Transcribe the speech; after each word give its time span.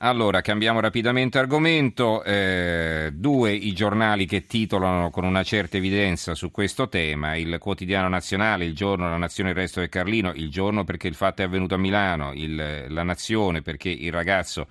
Allora, 0.00 0.42
cambiamo 0.42 0.78
rapidamente 0.78 1.38
argomento. 1.38 2.22
Eh, 2.22 3.10
due 3.12 3.50
i 3.52 3.72
giornali 3.72 4.26
che 4.26 4.46
titolano 4.46 5.10
con 5.10 5.24
una 5.24 5.42
certa 5.42 5.76
evidenza 5.76 6.36
su 6.36 6.52
questo 6.52 6.88
tema, 6.88 7.34
il 7.34 7.58
quotidiano 7.58 8.06
nazionale, 8.06 8.64
il 8.64 8.76
giorno 8.76 9.08
La 9.08 9.16
Nazione, 9.16 9.50
il 9.50 9.56
resto 9.56 9.80
del 9.80 9.88
Carlino, 9.88 10.32
il 10.36 10.50
giorno 10.50 10.84
perché 10.84 11.08
il 11.08 11.16
fatto 11.16 11.42
è 11.42 11.46
avvenuto 11.46 11.74
a 11.74 11.78
Milano, 11.78 12.32
il, 12.32 12.84
la 12.88 13.02
Nazione 13.02 13.60
perché 13.60 13.88
il 13.88 14.12
ragazzo 14.12 14.68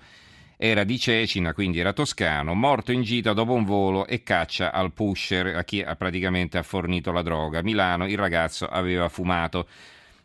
era 0.56 0.82
di 0.84 0.98
Cecina, 0.98 1.52
quindi 1.52 1.78
era 1.78 1.92
toscano, 1.92 2.54
morto 2.54 2.90
in 2.90 3.02
gita 3.02 3.34
dopo 3.34 3.52
un 3.52 3.64
volo 3.64 4.06
e 4.06 4.22
caccia 4.22 4.72
al 4.72 4.92
pusher, 4.94 5.56
a 5.56 5.62
chi 5.62 5.82
ha 5.82 5.94
praticamente 5.94 6.56
ha 6.56 6.62
fornito 6.62 7.12
la 7.12 7.20
droga. 7.20 7.62
Milano, 7.62 8.08
il 8.08 8.16
ragazzo 8.16 8.66
aveva 8.66 9.10
fumato. 9.10 9.68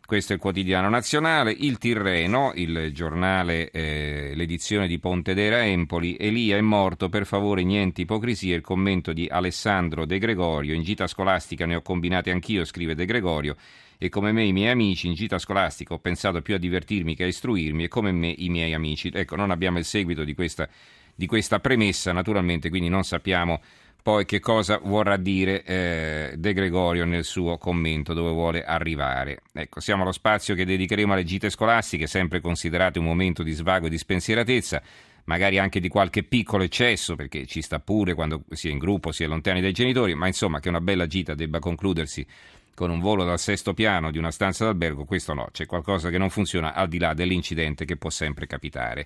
Questo 0.05 0.33
è 0.33 0.35
il 0.35 0.41
quotidiano 0.41 0.89
nazionale, 0.89 1.55
il 1.57 1.77
Tirreno, 1.77 2.51
il 2.55 2.91
giornale, 2.93 3.71
eh, 3.71 4.33
l'edizione 4.35 4.85
di 4.85 4.99
Pontedera 4.99 5.65
Empoli, 5.65 6.17
Elia 6.19 6.57
è 6.57 6.61
morto, 6.61 7.07
per 7.07 7.25
favore 7.25 7.63
niente 7.63 8.01
ipocrisia, 8.01 8.53
il 8.53 8.61
commento 8.61 9.13
di 9.13 9.27
Alessandro 9.31 10.05
De 10.05 10.19
Gregorio, 10.19 10.73
in 10.73 10.83
gita 10.83 11.07
scolastica 11.07 11.65
ne 11.65 11.75
ho 11.75 11.81
combinate 11.81 12.31
anch'io, 12.31 12.65
scrive 12.65 12.95
De 12.95 13.05
Gregorio, 13.05 13.55
e 13.97 14.09
come 14.09 14.33
me 14.33 14.43
i 14.43 14.51
miei 14.51 14.71
amici 14.71 15.07
in 15.07 15.13
gita 15.13 15.39
scolastica 15.39 15.93
ho 15.93 15.99
pensato 15.99 16.41
più 16.41 16.55
a 16.55 16.59
divertirmi 16.59 17.15
che 17.15 17.23
a 17.23 17.27
istruirmi 17.27 17.85
e 17.85 17.87
come 17.87 18.11
me 18.11 18.35
i 18.37 18.49
miei 18.49 18.73
amici. 18.73 19.09
Ecco, 19.11 19.37
non 19.37 19.51
abbiamo 19.51 19.77
il 19.77 19.85
seguito 19.85 20.25
di 20.25 20.35
questa, 20.35 20.67
di 21.15 21.25
questa 21.25 21.61
premessa, 21.61 22.11
naturalmente, 22.11 22.67
quindi 22.67 22.89
non 22.89 23.03
sappiamo 23.03 23.61
poi 24.03 24.25
che 24.25 24.41
cosa 24.41 24.81
vorrà 24.83 25.15
dire 25.15 25.63
eh, 25.63 26.33
De 26.35 26.53
Gregorio 26.53 27.05
nel 27.05 27.23
suo 27.23 27.57
commento, 27.57 28.13
dove 28.13 28.31
vuole 28.31 28.65
arrivare. 28.65 29.43
Ecco, 29.53 29.79
siamo 29.79 30.03
allo 30.03 30.11
spazio 30.11 30.55
che 30.55 30.65
dedicheremo 30.65 31.13
alle 31.13 31.23
gite 31.23 31.49
scolastiche, 31.49 32.05
sempre 32.05 32.41
considerate 32.41 32.99
un 32.99 33.05
momento 33.05 33.43
di 33.43 33.53
svago 33.53 33.87
e 33.87 33.89
di 33.89 33.97
spensieratezza, 33.97 34.81
magari 35.23 35.57
anche 35.57 35.79
di 35.79 35.87
qualche 35.87 36.23
piccolo 36.23 36.63
eccesso, 36.63 37.15
perché 37.15 37.45
ci 37.45 37.61
sta 37.61 37.79
pure 37.79 38.13
quando 38.13 38.43
si 38.49 38.67
è 38.67 38.71
in 38.71 38.77
gruppo, 38.77 39.13
si 39.13 39.23
è 39.23 39.27
lontani 39.27 39.61
dai 39.61 39.71
genitori, 39.71 40.15
ma 40.15 40.27
insomma 40.27 40.59
che 40.59 40.67
una 40.67 40.81
bella 40.81 41.07
gita 41.07 41.33
debba 41.33 41.59
concludersi 41.59 42.27
con 42.75 42.89
un 42.89 42.99
volo 42.99 43.23
dal 43.23 43.39
sesto 43.39 43.73
piano 43.73 44.11
di 44.11 44.17
una 44.17 44.31
stanza 44.31 44.65
d'albergo, 44.65 45.05
questo 45.05 45.33
no, 45.33 45.49
c'è 45.51 45.65
qualcosa 45.65 46.09
che 46.09 46.17
non 46.17 46.29
funziona 46.29 46.73
al 46.73 46.87
di 46.87 46.97
là 46.97 47.13
dell'incidente 47.13 47.85
che 47.85 47.97
può 47.97 48.09
sempre 48.09 48.47
capitare. 48.47 49.05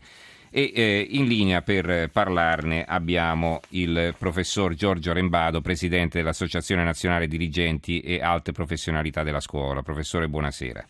E 0.50 0.72
eh, 0.74 1.08
in 1.10 1.26
linea 1.26 1.62
per 1.62 2.10
parlarne 2.10 2.86
abbiamo 2.86 3.60
il 3.70 4.16
professor 4.18 4.74
Giorgio 4.74 5.12
Rembado, 5.12 5.62
presidente 5.62 6.20
dell'Associazione 6.20 6.84
Nazionale 6.84 7.28
Dirigenti 7.28 8.00
e 8.00 8.22
Alte 8.22 8.54
Professionalità 8.54 9.24
della 9.24 9.42
Scuola. 9.42 9.82
Professore, 9.82 10.30
buonasera. 10.30 10.86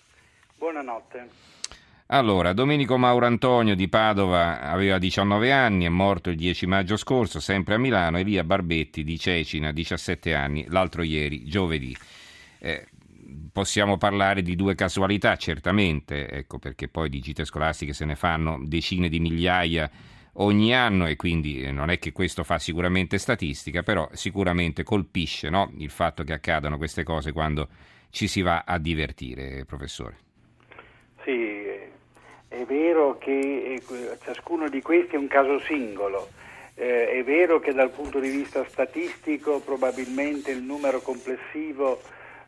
Buonanotte. 0.57 1.45
Allora, 2.09 2.53
Domenico 2.53 2.97
Mauro 2.97 3.25
Antonio 3.25 3.75
di 3.75 3.89
Padova 3.89 4.61
aveva 4.61 4.97
19 4.97 5.51
anni, 5.51 5.83
è 5.83 5.89
morto 5.89 6.29
il 6.29 6.37
10 6.37 6.65
maggio 6.65 6.95
scorso, 6.95 7.41
sempre 7.41 7.75
a 7.75 7.77
Milano, 7.77 8.17
Elia 8.17 8.45
Barbetti 8.45 9.03
di 9.03 9.19
Cecina, 9.19 9.73
17 9.73 10.33
anni, 10.33 10.65
l'altro 10.69 11.01
ieri, 11.01 11.43
giovedì. 11.43 11.93
Eh, 12.59 12.87
possiamo 13.51 13.97
parlare 13.97 14.41
di 14.41 14.55
due 14.55 14.75
casualità, 14.75 15.35
certamente, 15.35 16.29
ecco, 16.29 16.59
perché 16.59 16.87
poi 16.87 17.09
di 17.09 17.19
gite 17.19 17.45
scolastiche 17.45 17.93
se 17.93 18.05
ne 18.05 18.15
fanno 18.15 18.59
decine 18.63 19.09
di 19.09 19.19
migliaia 19.19 19.89
ogni 20.39 20.73
anno 20.75 21.07
e 21.07 21.15
quindi 21.15 21.63
eh, 21.63 21.71
non 21.71 21.89
è 21.89 21.99
che 21.99 22.11
questo 22.11 22.43
fa 22.43 22.59
sicuramente 22.59 23.17
statistica, 23.17 23.83
però 23.83 24.07
sicuramente 24.13 24.83
colpisce 24.83 25.49
no? 25.49 25.71
il 25.77 25.89
fatto 25.89 26.23
che 26.23 26.33
accadano 26.33 26.77
queste 26.77 27.03
cose 27.03 27.31
quando 27.31 27.69
ci 28.09 28.27
si 28.27 28.41
va 28.41 28.63
a 28.65 28.77
divertire, 28.77 29.65
professore. 29.65 30.17
Sì, 31.23 31.65
è 32.47 32.63
vero 32.65 33.17
che 33.17 33.73
eh, 33.73 34.17
ciascuno 34.23 34.69
di 34.69 34.81
questi 34.81 35.15
è 35.15 35.17
un 35.17 35.27
caso 35.27 35.59
singolo. 35.61 36.29
Eh, 36.75 37.09
è 37.09 37.23
vero 37.23 37.59
che 37.59 37.73
dal 37.73 37.89
punto 37.89 38.19
di 38.19 38.29
vista 38.29 38.63
statistico 38.67 39.59
probabilmente 39.59 40.51
il 40.51 40.61
numero 40.61 41.01
complessivo 41.01 42.01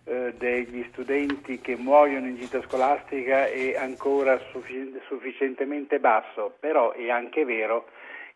eh, 0.10 0.34
degli 0.40 0.84
studenti 0.90 1.62
che 1.62 1.76
muoiono 1.76 2.26
in 2.26 2.36
gita 2.36 2.60
scolastica 2.64 3.46
è 3.46 3.76
ancora 3.76 4.40
suffic- 4.50 5.00
sufficientemente 5.06 6.00
basso, 6.00 6.56
però 6.60 6.94
è 6.94 7.12
anche 7.12 7.46
vero 7.46 7.90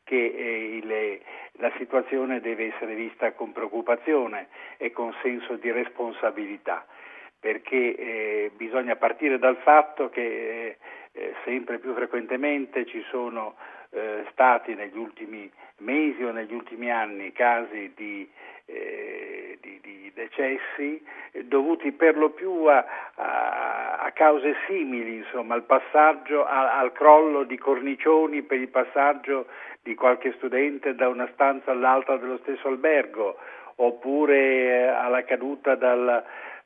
che 0.04 0.80
eh, 0.86 1.22
la 1.54 1.72
situazione 1.78 2.42
deve 2.42 2.76
essere 2.76 2.94
vista 2.94 3.32
con 3.32 3.54
preoccupazione 3.54 4.50
e 4.78 4.92
con 4.92 5.16
senso 5.24 5.56
di 5.56 5.72
responsabilità, 5.72 6.86
perché 7.40 7.96
eh, 7.96 8.52
bisogna 8.56 8.96
partire 8.96 9.40
dal 9.40 9.58
fatto 9.58 10.10
che 10.10 10.78
sempre 11.44 11.80
più 11.80 11.94
frequentemente 11.94 12.86
ci 12.86 13.04
sono 13.10 13.56
stati 14.32 14.74
negli 14.74 14.98
ultimi 14.98 15.52
mesi 15.78 16.24
o 16.24 16.32
negli 16.32 16.54
ultimi 16.54 16.92
anni 16.92 17.32
casi 17.32 17.92
di 17.96 18.28
decessi 20.24 21.04
eh, 21.32 21.44
dovuti 21.46 21.92
per 21.92 22.18
lo 22.18 22.30
più 22.30 22.66
a, 22.66 22.86
a, 23.16 23.98
a 24.00 24.12
cause 24.12 24.56
simili, 24.68 25.18
insomma, 25.18 25.56
al 25.56 25.64
passaggio, 25.64 26.46
a, 26.46 26.80
al 26.80 26.92
crollo 26.92 27.44
di 27.44 27.58
cornicioni 27.58 28.42
per 28.42 28.60
il 28.60 28.70
passaggio 28.70 29.48
di 29.82 29.96
qualche 29.96 30.34
studente 30.38 30.96
da 30.96 31.08
una 31.08 31.30
stanza 31.34 31.72
all'altra 31.72 32.18
dello 32.18 32.40
stesso 32.44 32.68
albergo, 32.68 33.38
oppure 33.76 34.38
eh, 34.38 34.88
alla 34.88 35.24
caduta 35.24 35.76
dal, 35.76 36.24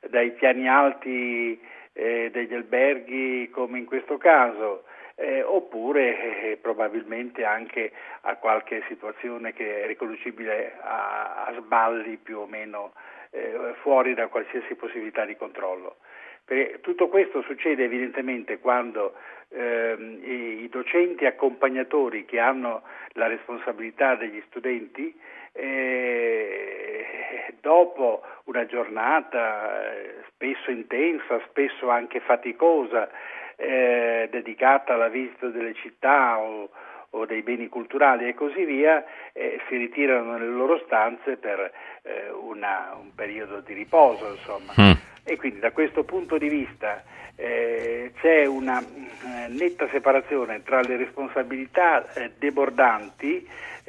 dai 0.08 0.30
piani 0.32 0.68
alti 0.68 1.58
eh, 1.92 2.30
degli 2.30 2.54
alberghi 2.54 3.50
come 3.50 3.78
in 3.78 3.84
questo 3.84 4.18
caso 4.18 4.84
eh, 5.16 5.42
oppure 5.42 6.50
eh, 6.52 6.56
probabilmente 6.58 7.44
anche 7.44 7.90
a 8.20 8.36
qualche 8.36 8.84
situazione 8.86 9.52
che 9.52 9.82
è 9.82 9.86
riconducibile 9.88 10.74
a, 10.80 11.46
a 11.46 11.54
sballi 11.58 12.18
più 12.18 12.38
o 12.38 12.46
meno 12.46 12.92
eh, 13.30 13.74
fuori 13.82 14.14
da 14.14 14.28
qualsiasi 14.28 14.74
possibilità 14.74 15.24
di 15.24 15.36
controllo. 15.36 15.96
Perché 16.44 16.80
tutto 16.80 17.08
questo 17.08 17.42
succede 17.42 17.84
evidentemente 17.84 18.58
quando 18.58 19.14
ehm, 19.50 20.18
i, 20.22 20.68
docenti 20.70 21.26
accompagnatori 21.26 22.24
che 22.24 22.38
hanno 22.38 22.82
la 23.12 23.26
responsabilità 23.26 24.14
degli 24.14 24.42
studenti 24.48 25.14
eh, 25.52 27.06
dopo 27.60 28.22
una 28.44 28.64
giornata 28.64 29.92
eh, 29.92 30.24
spesso 30.32 30.70
intensa, 30.70 31.40
spesso 31.48 31.90
anche 31.90 32.20
faticosa, 32.20 33.10
eh, 33.56 34.28
dedicata 34.30 34.94
alla 34.94 35.08
visita 35.08 35.48
delle 35.48 35.74
città 35.74 36.38
o, 36.38 36.70
o, 37.10 37.26
dei 37.26 37.42
beni 37.42 37.68
culturali 37.68 38.28
e 38.28 38.34
così 38.34 38.64
via, 38.64 39.04
eh, 39.32 39.60
si 39.68 39.76
ritirano 39.76 40.32
nelle 40.32 40.46
loro 40.50 40.80
stanze 40.84 41.36
per 41.36 41.72
eh, 42.02 42.30
una, 42.30 42.96
un 42.98 43.14
periodo 43.14 43.60
di 43.60 43.72
riposo. 43.72 44.30
Insomma. 44.30 44.72
Mm. 44.80 44.92
E 45.24 45.36
quindi 45.36 45.58
da 45.58 45.72
questo 45.72 46.04
punto 46.04 46.38
di 46.38 46.48
vista 46.48 47.02
eh, 47.36 48.12
c'è 48.20 48.46
una 48.46 48.80
eh, 48.80 49.48
netta 49.48 49.88
separazione 49.90 50.62
tra 50.62 50.80
le 50.80 50.96
responsabilità 50.96 52.12
eh, 52.14 52.32
debordanti 52.38 53.46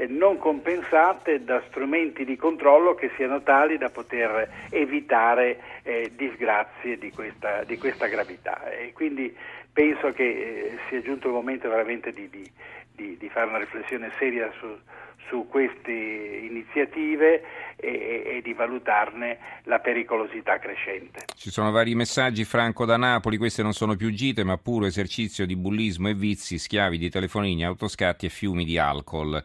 non 0.08 0.38
compensate 0.38 1.44
da 1.44 1.62
strumenti 1.68 2.24
di 2.24 2.38
controllo 2.38 2.96
che 2.96 3.12
siano 3.16 3.42
tali 3.42 3.78
da 3.78 3.90
poter 3.90 4.50
evitare 4.70 5.60
eh, 5.84 6.12
disgrazie 6.16 6.98
di 6.98 7.12
questa, 7.12 7.64
di 7.64 7.78
questa, 7.78 8.08
gravità. 8.08 8.70
E 8.72 8.94
quindi 8.94 9.36
penso 9.72 10.14
che 10.14 10.24
eh, 10.24 10.78
sia 10.88 11.02
giunto 11.02 11.28
il 11.28 11.34
momento 11.34 11.68
veramente 11.68 12.12
di, 12.12 12.30
di, 12.30 12.50
di, 13.00 13.18
di 13.18 13.30
fare 13.30 13.48
una 13.48 13.60
riflessione 13.60 14.12
seria 14.20 14.52
su, 14.60 14.68
su 15.30 15.48
queste 15.48 15.92
iniziative 15.92 17.42
e, 17.78 18.24
e, 18.26 18.42
di 18.44 18.54
valutarne 18.54 19.38
la 19.64 19.80
pericolosità 19.80 20.60
crescente. 20.60 21.22
Ci 21.36 21.50
sono 21.50 21.72
vari 21.72 21.96
messaggi, 21.96 22.44
Franco 22.44 22.84
da 22.86 22.98
Napoli, 22.98 23.38
queste 23.38 23.64
non 23.64 23.72
sono 23.72 23.96
più 23.96 24.12
gite 24.12 24.44
ma 24.44 24.58
puro 24.58 24.86
esercizio 24.86 25.46
di 25.46 25.56
bullismo 25.56 26.10
e 26.10 26.14
vizi, 26.14 26.58
schiavi 26.58 26.98
di 26.98 27.10
telefonini, 27.10 27.64
autoscatti 27.64 28.26
e 28.26 28.30
fiumi 28.30 28.66
di 28.66 28.78
alcol. 28.78 29.42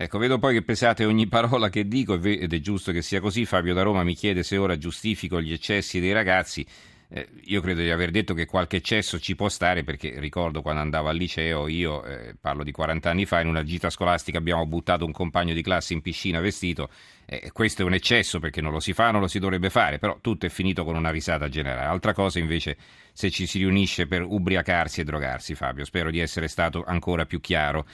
Ecco, 0.00 0.18
vedo 0.18 0.38
poi 0.38 0.54
che 0.54 0.62
pesate 0.62 1.04
ogni 1.04 1.26
parola 1.26 1.68
che 1.70 1.88
dico 1.88 2.14
ed 2.14 2.52
è 2.52 2.60
giusto 2.60 2.92
che 2.92 3.02
sia 3.02 3.18
così. 3.20 3.44
Fabio 3.44 3.74
da 3.74 3.82
Roma 3.82 4.04
mi 4.04 4.14
chiede 4.14 4.44
se 4.44 4.56
ora 4.56 4.78
giustifico 4.78 5.40
gli 5.40 5.52
eccessi 5.52 5.98
dei 5.98 6.12
ragazzi. 6.12 6.64
Eh, 7.10 7.26
io 7.44 7.62
credo 7.62 7.80
di 7.80 7.90
aver 7.90 8.10
detto 8.10 8.34
che 8.34 8.44
qualche 8.44 8.76
eccesso 8.76 9.18
ci 9.18 9.34
può 9.34 9.48
stare 9.48 9.82
perché 9.82 10.20
ricordo 10.20 10.60
quando 10.60 10.82
andavo 10.82 11.08
al 11.08 11.16
liceo, 11.16 11.66
io 11.66 12.04
eh, 12.04 12.34
parlo 12.38 12.62
di 12.62 12.70
40 12.70 13.08
anni 13.08 13.24
fa, 13.24 13.40
in 13.40 13.46
una 13.46 13.62
gita 13.62 13.88
scolastica 13.88 14.36
abbiamo 14.36 14.66
buttato 14.66 15.06
un 15.06 15.12
compagno 15.12 15.54
di 15.54 15.62
classe 15.62 15.94
in 15.94 16.02
piscina 16.02 16.38
vestito. 16.40 16.90
Eh, 17.24 17.50
questo 17.52 17.80
è 17.80 17.84
un 17.86 17.94
eccesso 17.94 18.40
perché 18.40 18.60
non 18.60 18.72
lo 18.72 18.80
si 18.80 18.92
fa, 18.92 19.10
non 19.10 19.22
lo 19.22 19.26
si 19.26 19.38
dovrebbe 19.38 19.70
fare, 19.70 19.98
però 19.98 20.18
tutto 20.20 20.44
è 20.44 20.50
finito 20.50 20.84
con 20.84 20.96
una 20.96 21.10
risata 21.10 21.48
generale. 21.48 21.86
Altra 21.86 22.12
cosa 22.12 22.38
invece 22.38 22.76
se 23.12 23.30
ci 23.30 23.46
si 23.46 23.58
riunisce 23.58 24.06
per 24.06 24.22
ubriacarsi 24.22 25.00
e 25.00 25.04
drogarsi, 25.04 25.54
Fabio. 25.54 25.86
Spero 25.86 26.10
di 26.10 26.18
essere 26.18 26.46
stato 26.46 26.84
ancora 26.86 27.24
più 27.24 27.40
chiaro. 27.40 27.86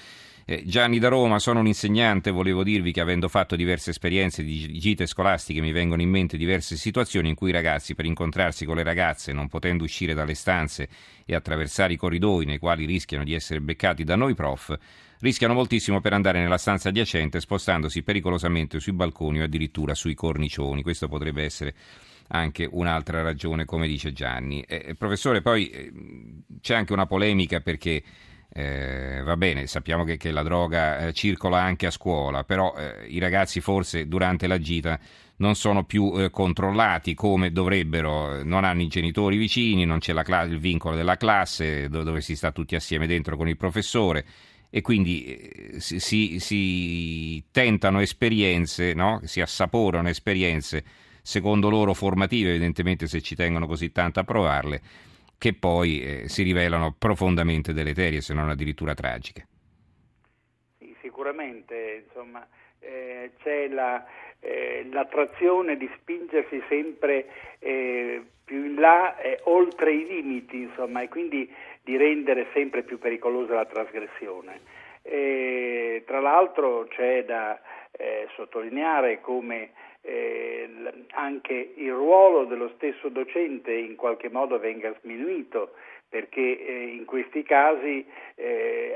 Eh, 0.46 0.62
Gianni 0.66 0.98
da 0.98 1.08
Roma, 1.08 1.38
sono 1.38 1.60
un 1.60 1.66
insegnante, 1.66 2.30
volevo 2.30 2.62
dirvi 2.62 2.92
che 2.92 3.00
avendo 3.00 3.28
fatto 3.28 3.56
diverse 3.56 3.90
esperienze 3.90 4.42
di 4.42 4.78
gite 4.78 5.06
scolastiche 5.06 5.62
mi 5.62 5.72
vengono 5.72 6.02
in 6.02 6.10
mente 6.10 6.36
diverse 6.36 6.76
situazioni 6.76 7.30
in 7.30 7.34
cui 7.34 7.48
i 7.48 7.52
ragazzi 7.52 7.94
per 7.94 8.04
incontrarsi 8.04 8.66
con 8.66 8.76
le 8.76 8.82
ragazze, 8.82 9.32
non 9.32 9.48
potendo 9.48 9.84
uscire 9.84 10.12
dalle 10.12 10.34
stanze 10.34 10.88
e 11.24 11.34
attraversare 11.34 11.94
i 11.94 11.96
corridoi 11.96 12.44
nei 12.44 12.58
quali 12.58 12.84
rischiano 12.84 13.24
di 13.24 13.32
essere 13.32 13.62
beccati 13.62 14.04
da 14.04 14.16
noi 14.16 14.34
prof, 14.34 14.76
rischiano 15.20 15.54
moltissimo 15.54 16.02
per 16.02 16.12
andare 16.12 16.40
nella 16.40 16.58
stanza 16.58 16.90
adiacente 16.90 17.40
spostandosi 17.40 18.02
pericolosamente 18.02 18.80
sui 18.80 18.92
balconi 18.92 19.40
o 19.40 19.44
addirittura 19.44 19.94
sui 19.94 20.12
cornicioni. 20.14 20.82
Questo 20.82 21.08
potrebbe 21.08 21.42
essere 21.42 21.74
anche 22.28 22.68
un'altra 22.70 23.22
ragione, 23.22 23.64
come 23.64 23.86
dice 23.86 24.12
Gianni. 24.12 24.60
Eh, 24.62 24.94
professore, 24.94 25.40
poi 25.40 25.70
eh, 25.70 25.92
c'è 26.60 26.74
anche 26.74 26.92
una 26.92 27.06
polemica 27.06 27.60
perché 27.60 28.02
eh, 28.56 29.20
va 29.24 29.36
bene, 29.36 29.66
sappiamo 29.66 30.04
che, 30.04 30.16
che 30.16 30.30
la 30.30 30.44
droga 30.44 31.08
eh, 31.08 31.12
circola 31.12 31.60
anche 31.60 31.86
a 31.86 31.90
scuola, 31.90 32.44
però 32.44 32.72
eh, 32.76 33.04
i 33.08 33.18
ragazzi 33.18 33.60
forse 33.60 34.06
durante 34.06 34.46
la 34.46 34.60
gita 34.60 34.96
non 35.38 35.56
sono 35.56 35.82
più 35.82 36.12
eh, 36.16 36.30
controllati 36.30 37.14
come 37.14 37.50
dovrebbero, 37.50 38.44
non 38.44 38.62
hanno 38.62 38.82
i 38.82 38.86
genitori 38.86 39.36
vicini, 39.38 39.84
non 39.84 39.98
c'è 39.98 40.14
cla- 40.22 40.42
il 40.42 40.60
vincolo 40.60 40.94
della 40.94 41.16
classe 41.16 41.88
dove, 41.88 42.04
dove 42.04 42.20
si 42.20 42.36
sta 42.36 42.52
tutti 42.52 42.76
assieme 42.76 43.08
dentro 43.08 43.36
con 43.36 43.48
il 43.48 43.56
professore 43.56 44.24
e 44.70 44.80
quindi 44.82 45.24
eh, 45.24 45.80
si, 45.80 45.98
si, 45.98 46.38
si, 46.38 47.42
tentano 47.50 47.98
esperienze, 47.98 48.94
no? 48.94 49.20
si 49.24 49.40
assaporano 49.40 50.08
esperienze 50.08 50.84
secondo 51.22 51.68
loro 51.68 51.92
formative, 51.92 52.50
evidentemente 52.50 53.08
se 53.08 53.20
ci 53.20 53.34
tengono 53.34 53.66
così 53.66 53.90
tanto 53.90 54.20
a 54.20 54.24
provarle 54.24 54.80
che 55.38 55.54
poi 55.54 56.02
eh, 56.02 56.28
si 56.28 56.42
rivelano 56.42 56.94
profondamente 56.98 57.72
deleterie, 57.72 58.20
se 58.20 58.34
non 58.34 58.48
addirittura 58.48 58.94
tragiche. 58.94 59.46
Sì, 60.78 60.94
sicuramente, 61.00 62.04
insomma, 62.06 62.46
eh, 62.80 63.32
c'è 63.42 63.68
la, 63.68 64.04
eh, 64.40 64.86
l'attrazione 64.90 65.76
di 65.76 65.90
spingersi 65.98 66.62
sempre 66.68 67.26
eh, 67.58 68.22
più 68.44 68.64
in 68.64 68.74
là, 68.76 69.16
eh, 69.18 69.40
oltre 69.44 69.92
i 69.92 70.06
limiti, 70.06 70.62
insomma, 70.62 71.02
e 71.02 71.08
quindi 71.08 71.52
di 71.82 71.96
rendere 71.96 72.46
sempre 72.52 72.82
più 72.82 72.98
pericolosa 72.98 73.54
la 73.54 73.66
trasgressione. 73.66 74.82
tra 76.06 76.20
l'altro 76.20 76.86
c'è 76.88 77.24
da 77.24 77.60
eh, 77.92 78.26
sottolineare 78.34 79.20
come 79.20 79.70
eh, 80.04 80.68
anche 81.12 81.72
il 81.76 81.92
ruolo 81.92 82.44
dello 82.44 82.70
stesso 82.76 83.08
docente 83.08 83.72
in 83.72 83.96
qualche 83.96 84.28
modo 84.28 84.58
venga 84.58 84.94
sminuito 85.00 85.72
perché 86.14 86.64
eh, 86.64 86.84
in 86.94 87.06
questi 87.06 87.42
casi 87.42 88.06
eh, 88.36 88.94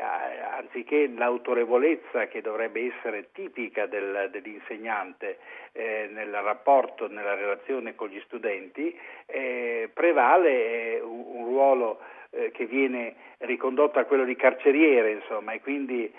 anziché 0.57 1.09
l'autorevolezza 1.09 2.29
che 2.29 2.41
dovrebbe 2.41 2.93
essere 2.95 3.31
tipica 3.33 3.87
del, 3.87 4.29
dell'insegnante 4.31 5.39
eh, 5.73 6.09
nel 6.13 6.31
rapporto, 6.31 7.09
nella 7.09 7.35
relazione 7.35 7.97
con 7.97 8.07
gli 8.07 8.21
studenti, 8.27 8.97
eh, 9.27 9.91
prevale 9.93 10.51
eh, 10.51 11.01
un, 11.01 11.25
un, 11.27 11.45
ruolo 11.45 11.99
eh, 12.31 12.53
che 12.53 12.67
viene 12.67 13.17
ricondotto 13.39 13.99
a 13.99 14.05
quello 14.05 14.25
di 14.25 14.37
carceriere, 14.37 15.11
insomma, 15.11 15.55
e 15.55 15.61
quindi 15.61 16.13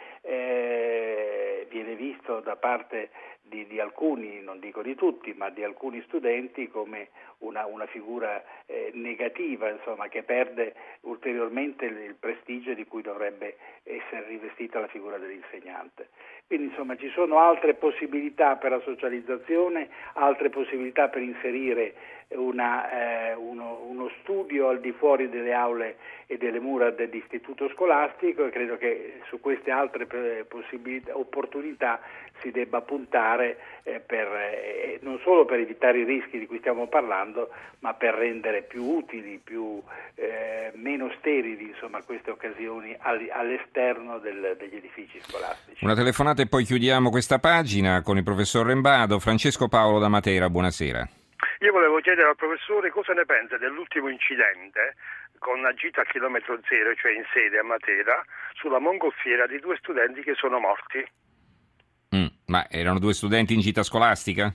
viene 1.69 1.95
visto 1.95 2.39
da 2.41 2.56
parte 2.56 3.09
di, 3.50 3.68
di, 3.68 3.80
alcuni, 3.80 4.42
non 4.42 4.60
dico 4.60 4.81
di 4.81 4.96
tutti, 4.96 5.34
ma 5.34 5.50
di 5.50 5.63
alcuni 5.63 6.01
studenti 6.07 6.69
come 6.69 7.10
una, 7.40 7.66
una 7.66 7.86
figura 7.88 8.42
eh, 8.66 8.92
negativa, 8.94 9.69
insomma, 9.69 10.07
che 10.07 10.24
perde 10.24 10.74
ulteriormente 11.01 11.86
il, 11.86 11.98
il, 11.98 12.16
prestigio 12.16 12.74
di 12.74 12.86
cui 12.86 13.01
dovrebbe 13.01 13.57
essere 13.84 14.28
rivestita 14.28 14.80
la 14.80 14.88
figura 14.88 15.18
dell'insegnante. 15.18 16.10
Quindi 16.48 16.68
insomma 16.68 16.96
ci 16.96 17.10
sono 17.10 17.38
altre 17.40 17.75
possibilità 17.75 18.56
per 18.56 18.72
la 18.72 18.81
socializzazione, 18.81 19.90
altre 20.13 20.50
possibilità 20.50 21.07
per 21.07 21.22
inserire 21.22 21.94
una, 22.30 23.30
eh, 23.30 23.34
uno, 23.34 23.81
uno, 23.88 24.10
studio 24.22 24.69
al 24.69 24.80
di 24.80 24.92
fuori 24.92 25.30
delle 25.30 25.54
aule 25.54 25.98
e 26.28 26.38
delle 26.38 26.60
mura 26.60 26.92
dell'istituto 26.92 27.69
scolastico 27.69 28.46
e 28.46 28.50
credo 28.50 28.78
che 28.78 29.22
su 29.28 29.40
queste 29.40 29.72
altre 29.72 30.07
eh, 30.12 31.12
opportunità 31.12 32.00
si 32.42 32.51
debba 32.51 32.81
puntare 32.81 33.38
eh, 33.41 34.00
per, 34.00 34.27
eh, 34.27 35.00
non 35.01 35.19
solo 35.24 35.45
per 35.45 35.59
evitare 35.59 36.00
i 36.00 36.03
rischi 36.03 36.39
di 36.39 36.45
cui 36.45 36.59
stiamo 36.59 36.88
parlando, 36.88 37.50
ma 37.80 37.94
per 37.94 38.13
rendere 38.15 38.63
più 38.63 38.83
utili, 38.83 39.39
più, 39.44 39.81
eh, 40.15 40.71
meno 40.75 41.12
sterili 41.18 41.69
insomma, 41.69 42.01
queste 42.03 42.31
occasioni 42.31 42.95
all'esterno 43.00 44.19
del, 44.19 44.56
degli 44.57 44.75
edifici 44.75 45.19
scolastici. 45.21 45.83
Una 45.83 45.95
telefonata 45.95 46.41
e 46.41 46.47
poi 46.47 46.63
chiudiamo 46.63 47.09
questa 47.09 47.39
pagina 47.39 48.01
con 48.01 48.18
il 48.18 48.24
professor 48.24 48.65
Rembado. 48.65 49.19
Francesco 49.19 49.68
Paolo 49.68 50.00
da 50.00 50.09
Matera, 50.09 50.50
buonasera. 50.50 51.07
Io 51.62 51.71
volevo 51.71 52.00
chiedere 52.00 52.30
al 52.30 52.36
professore 52.36 52.89
cosa 52.89 53.13
ne 53.13 53.25
pensa 53.25 53.57
dell'ultimo 53.57 54.07
incidente 54.07 54.95
con 55.39 55.62
la 55.62 55.74
gita 55.74 56.01
a 56.01 56.06
chilometro 56.06 56.59
zero, 56.68 56.94
cioè 56.95 57.13
in 57.13 57.24
sede 57.33 57.59
a 57.59 57.63
Matera, 57.63 58.24
sulla 58.53 58.80
mongolfiera 58.80 59.47
di 59.47 59.59
due 59.59 59.77
studenti 59.77 60.21
che 60.21 60.36
sono 60.36 60.59
morti. 60.59 61.06
Mm, 62.15 62.27
ma 62.47 62.67
erano 62.69 63.00
due 63.00 63.13
studenti 63.13 63.53
in 63.53 63.59
gita 63.59 63.83
scolastica? 63.83 64.53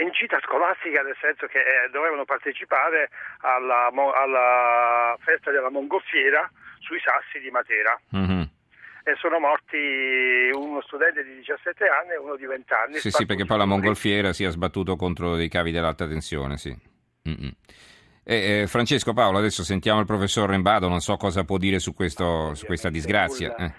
In 0.00 0.10
gita 0.12 0.38
scolastica 0.42 1.02
nel 1.02 1.16
senso 1.20 1.46
che 1.46 1.58
eh, 1.58 1.90
dovevano 1.90 2.24
partecipare 2.24 3.10
alla, 3.40 3.88
alla, 3.88 5.16
festa 5.20 5.50
della 5.50 5.70
mongolfiera 5.70 6.50
sui 6.78 7.00
sassi 7.00 7.40
di 7.40 7.50
Matera. 7.50 7.98
Mm-hmm 8.14 8.42
e 9.02 9.16
sono 9.16 9.38
morti 9.38 10.50
uno 10.52 10.82
studente 10.82 11.24
di 11.24 11.36
17 11.36 11.84
anni 11.86 12.12
e 12.12 12.18
uno 12.18 12.36
di 12.36 12.44
20 12.44 12.72
anni. 12.72 12.98
Sì, 12.98 13.10
sì, 13.10 13.24
perché 13.24 13.46
poi 13.46 13.56
la 13.58 13.64
mongolfiera 13.64 14.32
si 14.34 14.44
è 14.44 14.50
sbattuto 14.50 14.96
contro 14.96 15.36
dei 15.36 15.48
cavi 15.48 15.70
dell'alta 15.70 16.06
tensione, 16.06 16.58
sì. 16.58 16.76
Eh, 18.22 18.60
eh, 18.60 18.66
Francesco 18.66 19.12
Paolo, 19.12 19.38
adesso 19.38 19.64
sentiamo 19.64 20.00
il 20.00 20.06
professor 20.06 20.48
Rembado, 20.48 20.88
non 20.88 21.00
so 21.00 21.16
cosa 21.16 21.44
può 21.44 21.56
dire 21.56 21.78
su, 21.78 21.94
questo, 21.94 22.54
su 22.54 22.66
questa 22.66 22.90
disgrazia. 22.90 23.54
Eh. 23.56 23.72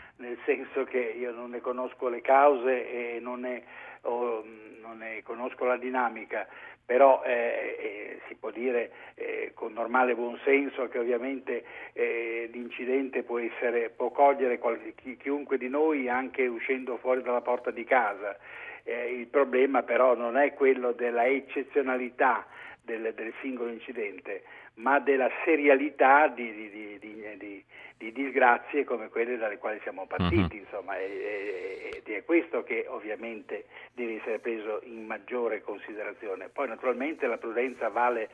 Senso 0.74 0.90
che 0.90 1.00
io 1.00 1.32
non 1.32 1.50
ne 1.52 1.60
conosco 1.60 2.08
le 2.08 2.22
cause 2.22 3.16
e 3.16 3.20
non 3.20 3.42
ne, 3.42 3.64
oh, 4.02 4.44
non 4.82 5.00
ne 5.00 5.22
conosco 5.24 5.66
la 5.66 5.78
dinamica 5.78 6.48
però 6.92 7.24
eh, 7.24 7.78
eh, 7.80 8.20
si 8.28 8.36
può 8.36 8.52
dire 8.52 8.92
eh, 9.16 9.52
con 9.54 9.72
normale 9.72 10.14
buonsenso 10.14 10.90
che 10.90 11.00
ovviamente 11.00 11.64
eh, 11.94 12.50
l'incidente 12.52 13.24
può, 13.24 13.40
essere, 13.40 13.90
può 13.92 14.10
cogliere 14.10 14.58
qualche, 14.58 14.94
chiunque 15.18 15.58
di 15.58 15.70
noi 15.70 16.10
anche 16.10 16.48
uscendo 16.48 16.98
fuori 16.98 17.22
dalla 17.22 17.40
porta 17.40 17.72
di 17.72 17.86
casa. 17.86 18.38
Eh, 18.84 19.14
il 19.14 19.28
problema 19.28 19.84
però 19.84 20.16
non 20.16 20.36
è 20.36 20.54
quello 20.54 20.92
della 20.92 21.26
eccezionalità 21.28 22.46
del, 22.82 23.14
del 23.14 23.32
singolo 23.40 23.70
incidente, 23.70 24.44
ma 24.76 25.00
della 25.00 25.30
serialità 25.44 26.28
di, 26.28 26.70
di, 26.70 27.00
di, 27.00 27.64
di, 27.98 28.12
disgrazie 28.12 28.84
come 28.84 29.10
quelle 29.10 29.38
dalle 29.38 29.58
quali 29.58 29.80
siamo 29.84 30.08
partiti, 30.08 30.56
uh-huh. 30.56 30.64
insomma, 30.64 30.98
ed 30.98 32.04
è 32.04 32.24
questo 32.26 32.64
che 32.64 32.86
ovviamente 32.88 33.66
deve 33.94 34.16
essere 34.16 34.40
preso 34.40 34.80
in 34.84 35.06
maggiore 35.06 35.62
considerazione. 35.62 36.50
Poi 36.50 36.68
naturalmente 36.68 37.28
la 37.28 37.38
prudenza 37.38 37.90
vale 37.90 38.30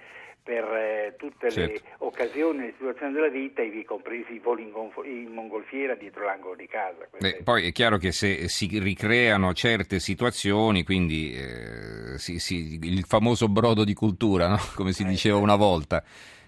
per 0.47 0.63
eh, 0.63 1.15
tutte 1.17 1.51
certo. 1.51 1.73
le 1.73 1.81
occasioni 1.97 2.59
e 2.59 2.65
le 2.67 2.73
situazioni 2.77 3.11
della 3.11 3.27
vita, 3.27 3.61
ivi 3.61 3.83
compresi 3.83 4.35
i 4.35 4.39
voli 4.39 4.63
in, 4.63 4.71
gonf- 4.71 5.03
in 5.03 5.33
mongolfiera 5.33 5.93
dietro 5.95 6.23
l'angolo 6.23 6.55
di 6.55 6.67
casa. 6.67 7.05
Beh, 7.19 7.41
poi 7.43 7.67
è 7.67 7.73
chiaro 7.73 7.97
che 7.97 8.13
se 8.13 8.47
si 8.47 8.79
ricreano 8.79 9.53
certe 9.53 9.99
situazioni, 9.99 10.85
quindi 10.85 11.33
eh, 11.33 12.17
si, 12.17 12.39
si, 12.39 12.79
il 12.81 13.03
famoso 13.03 13.49
brodo 13.49 13.83
di 13.83 13.93
cultura, 13.93 14.47
no? 14.47 14.57
come 14.73 14.93
si 14.93 15.03
eh, 15.03 15.07
diceva 15.07 15.35
certo. 15.35 15.51
una 15.51 15.57
volta, 15.57 16.01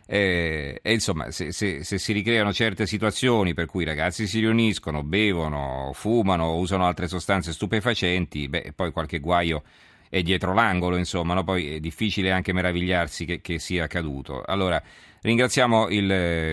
eh, 0.07 0.79
e 0.81 0.93
insomma, 0.93 1.29
se, 1.31 1.51
se, 1.51 1.83
se, 1.83 1.97
si 1.97 2.13
ricreano 2.13 2.53
certe 2.53 2.87
situazioni 2.87 3.53
per 3.53 3.65
cui 3.65 3.83
i 3.83 3.85
ragazzi 3.85 4.27
si 4.27 4.39
riuniscono, 4.39 5.03
bevono, 5.03 5.91
fumano, 5.93 6.55
usano 6.55 6.85
altre 6.85 7.09
sostanze 7.09 7.51
stupefacenti, 7.51 8.47
beh, 8.47 8.71
poi 8.73 8.93
qualche 8.93 9.19
guaio 9.19 9.61
è 10.09 10.21
dietro 10.21 10.53
l'angolo, 10.53 10.97
insomma, 10.97 11.35
no? 11.35 11.43
poi 11.43 11.75
è 11.75 11.79
difficile 11.79 12.31
anche 12.31 12.51
meravigliarsi 12.51 13.25
che, 13.25 13.41
che 13.41 13.59
sia 13.59 13.83
accaduto. 13.83 14.43
Allora, 14.45 14.81
ringraziamo 15.21 15.89
il, 15.89 16.09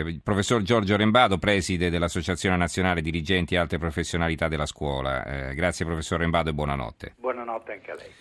il, 0.07 0.21
professor 0.23 0.63
Giorgio 0.63 0.97
Rembado, 0.97 1.39
preside 1.39 1.89
dell'Associazione 1.89 2.57
Nazionale 2.57 3.01
Dirigenti 3.01 3.55
e 3.55 3.59
Altre 3.59 3.79
Professionalità 3.79 4.49
della 4.49 4.67
Scuola. 4.67 5.25
Eh, 5.25 5.55
grazie 5.55 5.87
professor 5.87 6.19
Rembado 6.21 6.51
e 6.51 6.53
buonanotte. 6.53 7.15
Buonanotte 7.19 7.73
anche 7.73 7.91
a 7.91 7.95
lei. 7.95 8.15